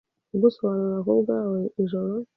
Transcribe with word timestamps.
kugusobanurira 0.29 0.99
kubwawe: 1.05 1.59
ijoro 1.83 2.13